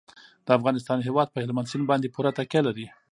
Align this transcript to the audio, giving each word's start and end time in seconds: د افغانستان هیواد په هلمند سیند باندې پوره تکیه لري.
د 0.45 0.47
افغانستان 0.57 0.97
هیواد 1.07 1.27
په 1.31 1.39
هلمند 1.43 1.69
سیند 1.71 1.85
باندې 1.91 2.11
پوره 2.13 2.31
تکیه 2.37 2.61
لري. 2.67 2.87